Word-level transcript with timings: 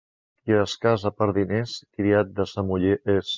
Qui 0.45 0.53
es 0.61 0.71
casa 0.85 1.11
per 1.19 1.27
diners, 1.35 1.75
criat 1.99 2.33
de 2.41 2.49
sa 2.55 2.65
muller 2.71 2.97
és. 3.19 3.29